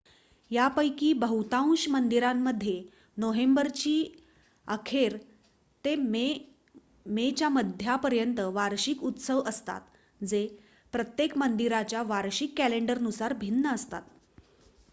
[0.51, 2.81] यापैकी बहुतांश मंदिरांमध्ये
[3.17, 3.93] नोव्हेंबरची
[4.67, 5.17] अखेर
[5.83, 10.47] ते मेच्या मध्यापर्यंत वार्षिक उत्सव असतात जे
[10.93, 14.01] प्रत्येक मंदिराच्या वार्षिक कॅलेंडरनुसार भिन्न असतात